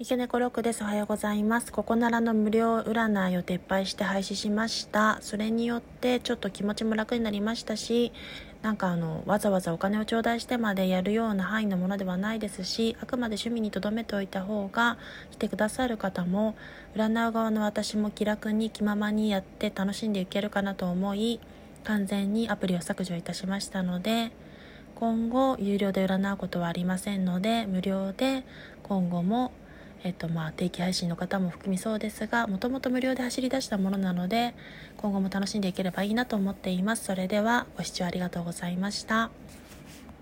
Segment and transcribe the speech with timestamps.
[0.00, 0.84] 池猫ロックです。
[0.84, 1.72] おはようございます。
[1.72, 5.18] ここならの無料占いを撤廃して廃止しました。
[5.22, 8.12] それによってちょっと気持ちも楽になりましたし、
[8.62, 14.98] なんかあの、わざわざお金を頂戴してまでやるような範囲のものではないですし、あくまで趣味に留めておいた方が、
[15.32, 16.54] 来てくださる方も、
[16.94, 21.40] 占う側の私も気楽に気ままにやって楽しんでいけるかなと思い、
[21.82, 24.30] 完全にアプリを削除いたしましたので、
[24.94, 28.44] 今後有料で占うことはありませんので、無料で
[28.84, 29.50] 今後も
[30.04, 34.54] えっとまあ、定期配信の方も含みそうですがもともと無料で走り出したものなので
[34.96, 37.04] 今後も楽しんでいければいいなと思っています。
[37.04, 39.30] それではご視聴ありがとうございました。